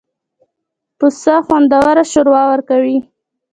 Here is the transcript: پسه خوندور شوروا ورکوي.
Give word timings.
پسه 0.97 1.35
خوندور 1.45 1.97
شوروا 2.11 2.43
ورکوي. 2.51 2.97